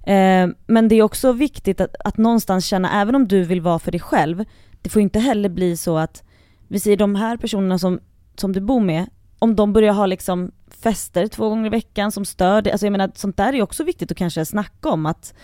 Eh, 0.07 0.49
men 0.67 0.89
det 0.89 0.95
är 0.95 1.03
också 1.03 1.33
viktigt 1.33 1.81
att, 1.81 1.95
att 2.05 2.17
någonstans 2.17 2.67
känna, 2.67 3.01
även 3.01 3.15
om 3.15 3.29
du 3.29 3.45
vill 3.45 3.61
vara 3.61 3.79
för 3.79 3.91
dig 3.91 4.01
själv, 4.01 4.45
det 4.83 4.89
får 4.91 5.03
inte 5.03 5.19
heller 5.19 5.49
bli 5.49 5.77
så 5.77 5.99
att, 5.99 6.23
vi 6.69 6.81
säger 6.81 6.97
de 6.97 7.15
här 7.15 7.37
personerna 7.37 7.79
som, 7.79 8.01
som 8.37 8.53
du 8.53 8.61
bor 8.61 8.81
med, 8.81 9.07
om 9.39 9.57
de 9.57 9.73
börjar 9.73 9.93
ha 9.93 10.07
liksom 10.07 10.51
fester 10.83 11.27
två 11.27 11.49
gånger 11.49 11.67
i 11.67 11.69
veckan 11.69 12.13
som 12.13 12.25
stör 12.25 12.63
dig, 12.63 12.73
alltså 12.73 12.87
jag 12.87 12.93
menar 12.93 13.11
sånt 13.15 13.37
där 13.37 13.53
är 13.53 13.63
också 13.63 13.85
viktigt 13.85 14.11
att 14.11 14.17
kanske 14.17 14.45
snacka 14.45 14.89
om 14.89 15.07
att 15.07 15.35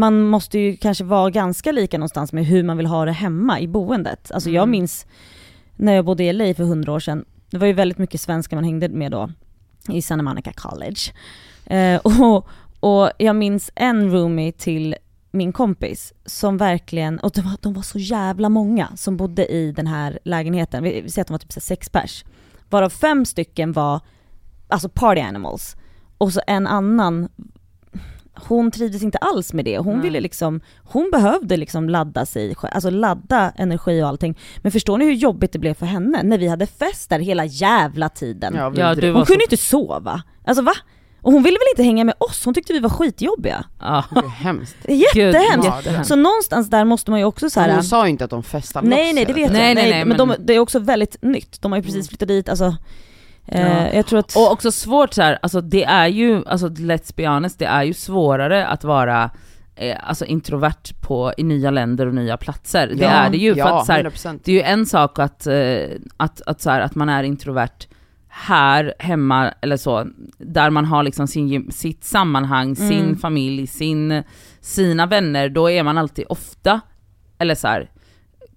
man 0.00 0.20
måste 0.22 0.58
ju 0.58 0.76
kanske 0.76 1.04
vara 1.04 1.30
ganska 1.30 1.72
lika 1.72 1.98
någonstans 1.98 2.32
med 2.32 2.46
hur 2.46 2.62
man 2.62 2.76
vill 2.76 2.86
ha 2.86 3.04
det 3.04 3.12
hemma 3.12 3.60
i 3.60 3.68
boendet. 3.68 4.30
Alltså 4.30 4.50
jag 4.50 4.62
Mm. 4.62 4.70
minns 4.70 5.06
när 5.76 5.92
jag 5.92 6.04
bodde 6.04 6.24
i 6.24 6.32
LA 6.32 6.54
för 6.54 6.64
hundra 6.64 6.92
år 6.92 7.00
sedan, 7.00 7.24
det 7.50 7.58
var 7.58 7.66
ju 7.66 7.72
väldigt 7.72 7.98
mycket 7.98 8.20
svenskar 8.20 8.56
man 8.56 8.64
hängde 8.64 8.88
med 8.88 9.10
då 9.12 9.30
i 9.88 10.02
Santa 10.02 10.22
Monica 10.22 10.52
College. 10.52 11.00
Eh, 11.66 12.00
och, 12.04 12.48
och 12.80 13.10
jag 13.18 13.36
minns 13.36 13.70
en 13.74 14.10
roomie 14.12 14.52
till 14.52 14.94
min 15.30 15.52
kompis 15.52 16.12
som 16.26 16.56
verkligen, 16.56 17.18
och 17.18 17.32
de 17.34 17.40
var, 17.40 17.56
de 17.60 17.72
var 17.74 17.82
så 17.82 17.98
jävla 17.98 18.48
många 18.48 18.88
som 18.96 19.16
bodde 19.16 19.46
i 19.46 19.72
den 19.72 19.86
här 19.86 20.18
lägenheten, 20.24 20.82
vi, 20.84 21.00
vi 21.00 21.10
säger 21.10 21.22
att 21.22 21.28
de 21.28 21.32
var 21.32 21.38
typ 21.38 21.62
sex 21.62 21.88
pers. 21.88 22.24
Varav 22.70 22.90
fem 22.90 23.24
stycken 23.24 23.72
var 23.72 24.00
alltså 24.68 24.88
party 24.88 25.20
animals. 25.20 25.76
Och 26.18 26.32
så 26.32 26.40
en 26.46 26.66
annan, 26.66 27.28
hon 28.34 28.70
trivdes 28.70 29.02
inte 29.02 29.18
alls 29.18 29.52
med 29.52 29.64
det. 29.64 29.78
Hon 29.78 29.94
Nej. 29.94 30.02
ville 30.02 30.20
liksom, 30.20 30.60
hon 30.84 31.10
behövde 31.12 31.56
liksom 31.56 31.88
ladda 31.88 32.26
sig 32.26 32.54
alltså 32.62 32.90
ladda 32.90 33.52
energi 33.56 34.02
och 34.02 34.08
allting. 34.08 34.38
Men 34.62 34.72
förstår 34.72 34.98
ni 34.98 35.04
hur 35.04 35.12
jobbigt 35.12 35.52
det 35.52 35.58
blev 35.58 35.74
för 35.74 35.86
henne 35.86 36.22
när 36.22 36.38
vi 36.38 36.48
hade 36.48 36.66
fest 36.66 37.10
där 37.10 37.18
hela 37.18 37.44
jävla 37.44 38.08
tiden? 38.08 38.54
Ja, 38.56 38.72
Ja, 38.76 38.88
Hon 39.00 39.12
var 39.12 39.20
så- 39.20 39.26
kunde 39.26 39.44
inte 39.44 39.56
sova. 39.56 40.22
Alltså 40.44 40.62
va? 40.62 40.72
Och 41.22 41.32
hon 41.32 41.42
ville 41.42 41.54
väl 41.58 41.66
inte 41.72 41.82
hänga 41.82 42.04
med 42.04 42.14
oss, 42.18 42.44
hon 42.44 42.54
tyckte 42.54 42.72
vi 42.72 42.78
var 42.78 42.88
skitjobbiga. 42.90 43.64
Ja. 43.80 44.04
Det 44.10 44.18
är 44.20 44.28
hemskt. 44.28 44.76
Jättehemskt! 44.88 45.64
Jättehemskt. 45.76 46.08
Så 46.08 46.16
någonstans 46.16 46.70
där 46.70 46.84
måste 46.84 47.10
man 47.10 47.20
ju 47.20 47.26
också 47.26 47.50
så 47.50 47.60
här. 47.60 47.74
Hon 47.74 47.84
sa 47.84 48.04
ju 48.04 48.10
inte 48.10 48.24
att 48.24 48.30
de 48.30 48.42
festar 48.42 48.82
Nej 48.82 49.12
nej 49.12 49.24
det 49.24 49.32
vet 49.32 49.42
jag, 49.42 49.52
Nej, 49.52 49.74
nej, 49.74 49.90
nej, 49.90 50.04
men, 50.04 50.16
de, 50.16 50.28
men- 50.28 50.46
det 50.46 50.54
är 50.54 50.58
också 50.58 50.78
väldigt 50.78 51.16
nytt. 51.22 51.62
De 51.62 51.72
har 51.72 51.78
ju 51.78 51.84
precis 51.84 52.08
flyttat 52.08 52.28
dit, 52.28 52.48
alltså. 52.48 52.76
Eh, 53.50 53.96
Ja. 53.96 54.18
Att... 54.18 54.36
Och 54.36 54.52
också 54.52 54.72
svårt 54.72 55.12
så 55.14 55.22
här, 55.22 55.38
alltså 55.42 55.60
det 55.60 55.84
är 55.84 56.06
ju, 56.06 56.42
alltså 56.46 56.68
let's 56.68 57.12
be 57.16 57.28
honest, 57.28 57.58
det 57.58 57.64
är 57.64 57.82
ju 57.82 57.92
svårare 57.94 58.66
att 58.66 58.84
vara 58.84 59.30
eh, 59.76 59.96
alltså 60.02 60.24
introvert 60.24 60.94
på, 61.00 61.32
i 61.36 61.42
nya 61.42 61.70
länder 61.70 62.06
och 62.06 62.14
nya 62.14 62.36
platser. 62.36 62.86
Det 62.86 63.04
Ja, 63.04 63.08
är 63.10 63.30
det 63.30 63.38
ju, 63.38 63.52
för 63.54 63.58
ja, 63.58 63.80
att 63.80 63.86
så 63.86 63.92
här, 63.92 64.04
100%. 64.04 64.40
det 64.44 64.52
är 64.52 64.56
ju 64.56 64.62
en 64.62 64.86
sak 64.86 65.18
att, 65.18 65.46
eh, 65.46 65.80
att, 66.16 66.40
att, 66.46 66.60
så 66.60 66.70
här, 66.70 66.80
att 66.80 66.94
man 66.94 67.08
är 67.08 67.22
introvert 67.22 67.86
här 68.28 68.94
hemma 68.98 69.54
eller 69.60 69.76
så, 69.76 70.06
där 70.38 70.70
man 70.70 70.84
har 70.84 71.02
liksom 71.02 71.26
sin, 71.26 71.72
sitt 71.72 72.04
sammanhang, 72.04 72.76
sin 72.76 73.00
Mm. 73.04 73.16
familj, 73.16 73.66
sin, 73.66 74.22
sina 74.60 75.06
vänner, 75.06 75.48
då 75.48 75.70
är 75.70 75.82
man 75.82 75.98
alltid 75.98 76.24
ofta, 76.28 76.80
eller 77.38 77.54
så 77.54 77.68
här, 77.68 77.90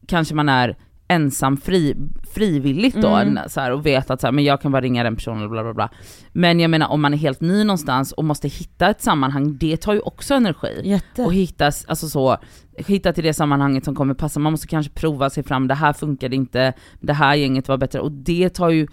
kanske 0.07 0.35
man 0.35 0.49
är 0.49 0.77
ensam 1.13 1.57
fri, 1.57 1.95
frivilligt 2.33 2.95
då, 3.01 3.07
Mm. 3.07 3.49
så 3.49 3.59
här, 3.61 3.71
och 3.71 3.85
vet 3.85 4.09
att 4.09 4.21
så 4.21 4.27
här, 4.27 4.31
men 4.31 4.43
jag 4.43 4.61
kan 4.61 4.71
bara 4.71 4.81
ringa 4.81 5.03
den 5.03 5.15
personen, 5.15 5.49
bla 5.49 5.63
bla 5.63 5.73
bla. 5.73 5.89
Men 6.31 6.59
jag 6.59 6.71
menar 6.71 6.87
om 6.87 7.01
man 7.01 7.13
är 7.13 7.17
helt 7.17 7.41
ny 7.41 7.63
någonstans 7.63 8.11
och 8.11 8.23
måste 8.25 8.47
hitta 8.47 8.89
ett 8.89 9.01
sammanhang, 9.01 9.57
det 9.57 9.77
tar 9.77 9.93
ju 9.93 9.99
också 9.99 10.33
energi 10.33 10.81
Jätte. 10.83 11.21
och 11.21 11.33
hitta, 11.33 11.65
alltså 11.65 12.09
så, 12.09 12.37
hitta 12.77 13.13
till 13.13 13.23
det 13.23 13.33
sammanhanget 13.33 13.85
som 13.85 13.95
kommer 13.95 14.13
passa. 14.13 14.39
Man 14.39 14.51
måste 14.51 14.67
kanske 14.67 14.91
prova 14.93 15.29
sig 15.29 15.43
fram, 15.43 15.67
det 15.67 15.75
här 15.75 15.93
funkade 15.93 16.35
inte, 16.35 16.73
det 16.99 17.13
här 17.13 17.35
gänget 17.35 17.67
var 17.67 17.77
bättre. 17.77 17.99
Och 17.99 18.11
det 18.11 18.49
tar 18.49 18.69
ju, 18.69 18.87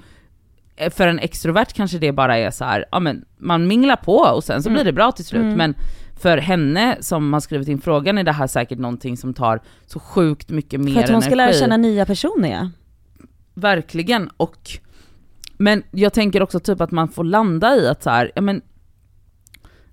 eh, 0.76 0.90
för 0.92 1.08
en 1.08 1.18
extrovert 1.18 1.72
kanske 1.74 1.98
det 1.98 2.12
bara 2.12 2.38
är 2.38 2.50
så 2.50 2.64
här, 2.64 2.84
ja 2.92 3.00
men 3.00 3.24
man 3.38 3.66
minglar 3.66 3.96
på 3.96 4.16
och 4.16 4.44
sen 4.44 4.62
så 4.62 4.68
Mm. 4.68 4.74
blir 4.76 4.84
det 4.84 4.92
bra 4.92 5.12
till 5.12 5.24
slut. 5.24 5.42
Mm. 5.42 5.54
Men 5.56 5.74
för 6.22 6.38
henne 6.38 6.96
som 7.00 7.32
har 7.32 7.40
skrivit 7.40 7.68
in 7.68 7.80
frågan 7.80 8.18
är 8.18 8.24
det 8.24 8.32
här 8.32 8.46
säkert 8.46 8.78
någonting 8.78 9.16
som 9.16 9.34
tar 9.34 9.60
så 9.86 10.00
sjukt 10.00 10.50
mycket 10.50 10.80
mer 10.80 10.92
För 10.92 11.02
att 11.02 11.10
hon 11.10 11.22
ska 11.22 11.32
energi. 11.32 11.52
lära 11.52 11.60
känna 11.60 11.76
nya 11.76 12.06
personer 12.06 12.50
ja. 12.50 12.70
Verkligen, 13.54 14.30
och 14.36 14.70
men 15.58 15.82
jag 15.90 16.12
tänker 16.12 16.42
också 16.42 16.60
typ 16.60 16.80
att 16.80 16.90
man 16.90 17.08
får 17.08 17.24
landa 17.24 17.76
i 17.76 17.88
att 17.88 18.02
så 18.02 18.10
här, 18.10 18.32
ja 18.34 18.42
men 18.42 18.62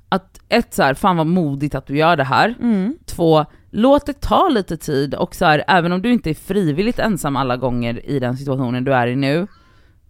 att 0.10 0.40
ett 0.50 0.74
så 0.74 0.84
här, 0.84 0.94
fan 0.94 1.18
vad 1.18 1.28
modigt 1.28 1.76
att 1.76 1.88
du 1.88 1.98
gör 1.98 2.16
det 2.18 2.24
här. 2.24 2.56
Mm. 2.60 2.98
Två, 3.06 3.46
låt 3.70 4.06
det 4.06 4.22
ta 4.22 4.50
lite 4.50 4.78
tid 4.78 5.16
och 5.16 5.36
så 5.36 5.46
här, 5.46 5.64
även 5.68 5.92
om 5.92 6.02
du 6.02 6.12
inte 6.14 6.30
är 6.30 6.34
frivilligt 6.34 7.00
ensam 7.00 7.36
alla 7.36 7.58
gånger 7.58 8.10
i 8.10 8.20
den 8.20 8.38
situationen 8.38 8.84
du 8.84 8.94
är 8.94 9.08
i 9.08 9.16
nu, 9.16 9.48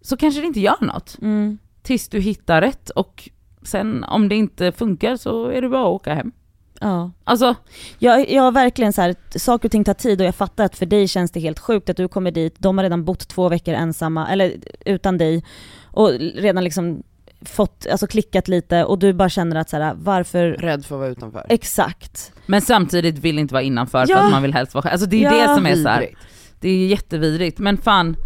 så 0.00 0.16
kanske 0.16 0.40
det 0.40 0.46
inte 0.46 0.60
gör 0.60 0.84
något. 0.84 1.18
Mm. 1.22 1.58
Tills 1.82 2.08
du 2.08 2.20
hittar 2.20 2.60
rätt 2.60 2.90
och 2.90 3.30
sen 3.62 4.04
om 4.04 4.28
det 4.28 4.34
inte 4.36 4.72
funkar 4.72 5.16
så 5.16 5.46
är 5.46 5.62
det 5.62 5.68
bara 5.68 5.82
att 5.82 5.86
åka 5.94 6.14
hem. 6.14 6.32
Ja. 6.80 7.10
Alltså, 7.24 7.54
Jag, 7.98 8.30
jag 8.30 8.42
har 8.42 8.52
verkligen 8.52 8.92
så 8.92 9.02
här, 9.02 9.14
saker 9.38 9.68
och 9.68 9.72
ting 9.72 9.84
tar 9.84 9.94
tid 9.94 10.20
och 10.20 10.26
jag 10.26 10.34
fattar 10.34 10.64
att 10.64 10.76
för 10.76 10.86
dig 10.86 11.08
känns 11.08 11.30
det 11.30 11.40
helt 11.40 11.58
sjukt 11.58 11.90
att 11.90 11.96
du 11.96 12.08
kommer 12.08 12.30
dit, 12.30 12.54
de 12.58 12.78
har 12.78 12.82
redan 12.84 13.04
bott 13.04 13.28
två 13.28 13.48
veckor 13.48 13.74
ensamma, 13.74 14.28
eller 14.28 14.52
utan 14.84 15.18
dig, 15.18 15.44
och 15.84 16.10
redan 16.34 16.64
liksom 16.64 17.02
fått, 17.42 17.86
alltså 17.90 18.06
klickat 18.06 18.48
lite 18.48 18.84
och 18.84 18.98
du 18.98 19.12
bara 19.12 19.28
känner 19.28 19.56
att 19.56 19.68
så 19.70 19.76
här, 19.76 19.94
varför, 19.98 20.48
Rädd 20.50 20.84
för 20.84 20.94
att 20.94 20.98
vara 21.00 21.08
utanför. 21.10 21.46
exakt. 21.48 22.32
Men 22.46 22.60
samtidigt 22.60 23.18
vill 23.18 23.38
inte 23.38 23.54
vara 23.54 23.62
innanför 23.62 24.06
för 24.06 24.12
Ja. 24.12 24.18
att 24.24 24.30
man 24.32 24.42
vill 24.42 24.54
helst 24.54 24.74
vara 24.74 24.82
själv. 24.82 24.92
Alltså 24.92 25.06
det 25.08 25.24
är 25.24 25.32
Ja. 25.34 25.48
det 25.48 25.54
som 25.54 25.66
är 25.66 25.74
så 25.74 25.88
här. 25.88 26.06
Det 26.60 26.68
är 26.68 26.86
jättevidrigt. 26.86 27.58
Men 27.58 27.76
fan, 27.78 28.16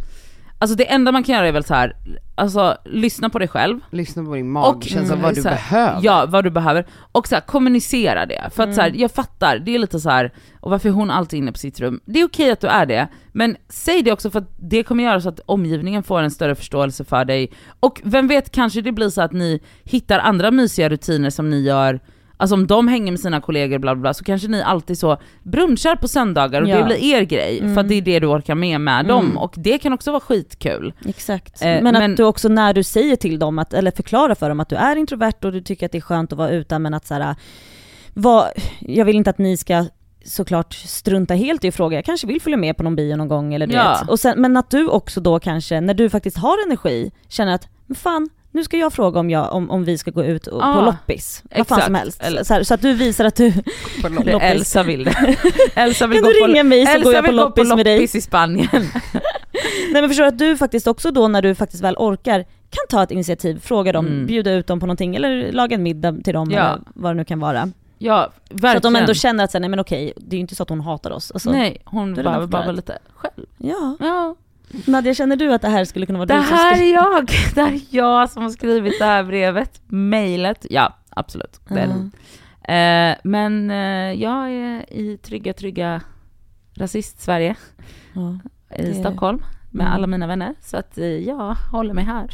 alltså 0.63 0.77
det 0.77 0.91
enda 0.91 1.13
man 1.13 1.23
kan 1.25 1.35
göra 1.35 1.49
är 1.49 1.53
väl 1.53 1.65
så 1.65 1.75
här. 1.75 1.97
alltså 2.35 2.77
lyssna 2.85 3.29
på 3.31 3.39
dig 3.39 3.49
själv. 3.49 3.81
Lyssna 3.91 4.25
på 4.25 4.35
din 4.35 4.51
magkänsla, 4.51 5.15
mm, 5.15 5.23
vad 5.23 5.35
du 5.35 5.43
här, 5.43 5.51
behöver. 5.51 6.01
Ja, 6.03 6.27
vad 6.29 6.45
du 6.45 6.51
behöver. 6.51 6.87
Och 7.13 7.29
så 7.29 7.35
här, 7.35 7.43
kommunicera 7.43 8.27
det. 8.27 8.51
För 8.55 8.63
att 8.63 8.75
så 8.75 8.81
här, 8.81 8.89
Mm. 8.89 9.01
jag 9.01 9.11
fattar, 9.11 9.59
det 9.59 9.75
är 9.75 9.79
lite 9.79 10.01
så 10.01 10.11
här. 10.11 10.33
och 10.61 10.71
varför 10.71 10.89
är 10.89 10.93
hon 10.93 11.11
alltid 11.11 11.39
inne 11.39 11.53
på 11.53 11.59
sitt 11.59 11.81
rum? 11.81 12.01
Det 12.05 12.21
är 12.21 12.25
okej 12.27 12.51
att 12.51 12.61
du 12.61 12.67
är 12.67 12.87
det, 12.87 13.09
men 13.33 13.57
säg 13.69 14.03
det 14.03 14.13
också 14.13 14.31
för 14.31 14.39
att 14.39 14.51
det 14.57 14.83
kommer 14.83 15.05
göra 15.05 15.21
så 15.21 15.29
att 15.29 15.41
omgivningen 15.47 16.03
får 16.03 16.21
en 16.23 16.31
större 16.31 16.55
förståelse 16.55 17.05
för 17.05 17.25
dig. 17.25 17.53
Och 17.81 18.01
vem 18.05 18.29
vet, 18.29 18.51
kanske 18.53 18.81
det 18.81 18.93
blir 18.93 19.09
så 19.09 19.23
att 19.23 19.33
ni 19.33 19.61
hittar 19.85 20.19
andra 20.19 20.51
mysiga 20.51 20.89
rutiner 20.89 21.31
som 21.31 21.51
ni 21.51 21.61
gör 21.61 22.01
Alltså 22.43 22.55
om 22.55 22.67
de 22.67 22.89
hänger 22.89 23.13
med 23.13 23.21
sina 23.21 23.41
kollegor 23.41 23.79
bla 23.79 23.95
bla, 23.95 24.01
bla 24.03 24.15
så 24.15 24.25
kanske 24.25 24.49
ni 24.49 24.63
alltid 24.63 24.99
så 24.99 25.17
brunchar 25.43 25.97
på 25.97 26.09
söndagar 26.09 26.63
och 26.63 26.69
Ja. 26.69 26.79
det 26.79 26.85
blir 26.85 26.97
er 27.15 27.23
grej 27.23 27.59
för 27.59 27.65
Mm. 27.67 27.79
att 27.79 27.89
det 27.89 27.95
är 27.95 28.03
det 28.03 28.19
du 28.21 28.27
orkar 28.27 28.55
med 28.55 28.81
med 28.81 28.95
Mm. 28.95 29.07
dem 29.07 29.39
och 29.39 29.55
det 29.57 29.79
kan 29.79 29.93
också 29.93 30.11
vara 30.11 30.21
skitkul. 30.21 30.93
Exakt. 31.07 31.63
Eh, 31.63 31.67
men 31.69 31.87
att 31.87 31.93
men- 32.03 32.15
du 32.15 32.25
också 32.25 32.49
när 32.49 32.73
du 32.75 32.83
säger 32.83 33.17
till 33.17 33.39
dem, 33.39 33.59
att, 33.59 33.75
eller 33.75 33.91
förklarar 33.91 34.35
för 34.35 34.49
dem 34.49 34.61
att 34.61 34.69
du 34.69 34.77
är 34.77 34.97
introvert 34.97 35.33
och 35.45 35.53
du 35.53 35.61
tycker 35.61 35.87
att 35.87 35.93
det 35.93 35.99
är 35.99 36.03
skönt 36.03 36.33
att 36.33 36.39
vara 36.39 36.51
utan 36.51 36.83
men 36.83 36.95
att 36.95 37.07
så 37.07 37.15
här, 37.15 37.35
vad, 38.15 38.47
jag 38.81 39.05
vill 39.05 39.17
inte 39.17 39.31
att 39.31 39.39
ni 39.39 39.57
ska 39.57 39.85
såklart 40.25 40.75
strunta 40.75 41.35
helt 41.35 41.65
i 41.65 41.69
att 41.69 41.75
fråga, 41.75 41.97
jag 41.99 42.05
kanske 42.05 42.27
vill 42.27 42.41
följa 42.41 42.57
med 42.57 42.77
på 42.77 42.83
någon 42.83 42.97
bio 42.97 43.17
någon 43.17 43.29
gång 43.29 43.55
eller 43.55 43.67
du 43.67 43.75
Ja. 43.75 43.99
vet. 44.01 44.11
Och 44.11 44.21
sen, 44.21 44.41
men 44.41 44.57
att 44.57 44.71
du 44.71 44.87
också 44.89 45.21
då 45.21 45.39
kanske, 45.41 45.81
när 45.81 45.95
du 45.95 46.11
faktiskt 46.11 46.37
har 46.39 46.67
energi, 46.67 47.11
känner 47.29 47.55
att 47.55 47.69
men 47.87 47.95
fan, 47.95 48.29
nu 48.55 48.65
ska 48.65 48.77
jag 48.77 48.93
fråga 48.93 49.21
om, 49.21 49.31
jag, 49.31 49.53
om, 49.53 49.71
om 49.71 49.85
vi 49.85 49.99
ska 49.99 50.11
gå 50.11 50.25
ut 50.25 50.47
och, 50.47 50.61
på 50.61 50.67
Ja, 50.67 50.85
loppis. 50.85 51.43
Vad 51.57 51.67
fan 51.69 51.81
som 51.83 51.95
helst. 51.95 52.23
Så, 52.45 52.55
här, 52.55 52.63
så 52.63 52.75
att 52.75 52.83
du 52.83 52.95
visar 52.95 53.25
att 53.25 53.37
du... 53.37 53.47
Eller 54.05 54.11
Loppis. 54.33 54.43
Elsa 54.43 54.83
vill 54.83 55.05
det. 55.05 55.37
Elsa 55.75 56.07
vill 56.07 56.17
Kan 56.19 56.25
gå 56.25 56.31
du 56.33 56.41
på, 56.41 56.47
ringa 56.47 56.65
mig 56.65 56.87
så 56.87 56.93
Elsa 56.93 57.05
går 57.05 57.15
jag 57.15 57.25
på 57.25 57.31
vill 57.31 57.39
gå 57.41 57.45
loppis 57.45 57.69
med 57.75 57.87
dig? 57.87 57.97
loppis 57.99 58.15
i 58.15 58.21
Spanien. 58.21 58.69
Nej 59.93 60.03
men 60.03 60.09
förstår 60.09 60.25
att 60.25 60.39
du 60.39 60.57
faktiskt 60.57 60.87
också 60.87 61.11
då 61.11 61.29
när 61.29 61.43
du 61.43 61.55
faktiskt 61.55 61.83
väl 61.83 61.95
orkar 61.99 62.45
kan 62.71 62.87
ta 62.89 63.03
ett 63.03 63.11
initiativ, 63.11 63.61
fråga 63.61 63.93
dem, 63.93 64.07
Mm. 64.07 64.27
bjuda 64.27 64.53
ut 64.53 64.67
dem 64.67 64.81
på 64.81 64.87
någonting 64.87 65.17
eller 65.17 65.53
laga 65.53 65.75
en 65.75 65.83
middag 65.83 66.17
till 66.25 66.35
dem 66.35 66.51
Ja. 66.51 66.59
eller 66.61 66.81
vad 66.95 67.11
det 67.11 67.17
nu 67.17 67.25
kan 67.25 67.41
vara. 67.41 67.71
Ja, 67.99 68.31
verkligen. 68.51 68.73
Så 68.73 68.77
att 68.77 68.83
de 68.83 68.97
ändå 68.97 69.15
känner 69.15 69.45
att 69.45 69.51
så 69.51 69.59
här, 69.59 69.61
nej 69.61 69.71
men 69.71 69.81
okej, 69.81 70.13
det 70.17 70.35
är 70.37 70.39
ju 70.39 70.41
inte 70.41 70.55
så 70.55 70.63
att 70.63 70.69
hon 70.69 70.81
hatar 70.81 71.11
oss. 71.11 71.31
Alltså, 71.31 71.51
Nej, 71.53 71.81
hon 71.85 72.15
bara 72.15 72.47
vara 72.47 72.73
lite 72.73 72.99
själv. 73.15 73.47
Ja. 73.59 73.97
Ja. 74.01 74.35
Nadja, 74.87 75.15
känner 75.15 75.37
du 75.37 75.53
att 75.55 75.63
det 75.63 75.69
här 75.69 75.85
skulle 75.85 76.07
kunna 76.07 76.19
vara 76.19 76.27
Det 76.27 76.35
du 76.41 76.43
som 76.43 76.57
här 76.57 76.83
är 76.83 76.95
jag, 76.95 77.27
det 77.55 77.61
här 77.63 77.73
är 77.73 77.81
jag 77.91 78.31
som 78.31 78.43
har 78.43 78.51
skrivit 78.51 78.99
det 78.99 79.05
här 79.05 79.25
brevet, 79.25 79.81
mejlet. 79.87 80.67
Ja, 80.71 80.97
absolut. 81.11 81.61
Det. 81.69 81.81
Ja. 82.65 82.75
Eh, 82.75 83.17
men 83.25 83.71
eh, 83.71 84.13
jag 84.23 84.51
är 84.51 84.93
i 84.93 85.19
trygga, 85.23 85.53
trygga 85.53 86.01
rasist-Sverige 86.75 87.55
Ja. 88.13 88.39
i 88.79 88.95
Stockholm 88.95 89.43
med 89.71 89.87
Mm. 89.87 89.95
alla 89.95 90.07
mina 90.07 90.27
vänner. 90.27 90.55
Så 90.61 90.77
att 90.77 90.99
eh, 90.99 91.05
jag 91.07 91.55
håller 91.73 91.95
mig 91.95 92.05
här. 92.05 92.31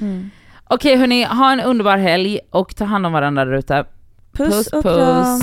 Mm. 0.00 0.30
Okej 0.64 0.96
hörni, 0.96 1.24
ha 1.24 1.52
en 1.52 1.60
underbar 1.60 1.96
helg 1.96 2.40
och 2.50 2.76
ta 2.76 2.84
hand 2.84 3.06
om 3.06 3.12
varandra 3.12 3.44
där 3.44 3.52
ute. 3.52 3.84
Puss, 4.32 4.66
och 4.66 4.82
kram. 4.82 5.40